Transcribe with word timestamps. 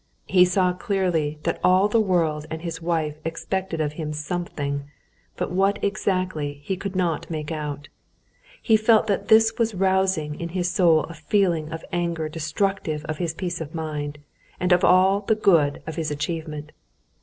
He 0.25 0.45
saw 0.45 0.73
clearly 0.73 1.37
that 1.43 1.59
all 1.63 1.87
the 1.87 2.01
world 2.01 2.47
and 2.49 2.63
his 2.63 2.81
wife 2.81 3.17
expected 3.23 3.79
of 3.79 3.93
him 3.93 4.13
something, 4.13 4.85
but 5.37 5.51
what 5.51 5.77
exactly, 5.83 6.59
he 6.63 6.75
could 6.75 6.95
not 6.95 7.29
make 7.29 7.51
out. 7.51 7.87
He 8.59 8.77
felt 8.77 9.05
that 9.05 9.27
this 9.27 9.59
was 9.59 9.75
rousing 9.75 10.39
in 10.41 10.49
his 10.57 10.71
soul 10.71 11.03
a 11.03 11.13
feeling 11.13 11.71
of 11.71 11.85
anger 11.93 12.27
destructive 12.29 13.05
of 13.05 13.17
his 13.19 13.35
peace 13.35 13.61
of 13.61 13.75
mind 13.75 14.17
and 14.59 14.71
of 14.71 14.83
all 14.83 15.19
the 15.19 15.35
good 15.35 15.83
of 15.85 15.97
his 15.97 16.09
achievement. 16.09 16.71